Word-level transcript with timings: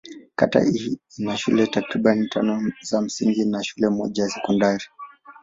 Kata 0.35 0.59
hii 0.63 0.99
ina 1.17 1.37
shule 1.37 1.67
takriban 1.67 2.29
tano 2.29 2.71
za 2.81 3.01
msingi 3.01 3.45
na 3.45 3.63
shule 3.63 3.89
moja 3.89 4.23
ya 4.23 4.29
sekondari. 4.29 4.85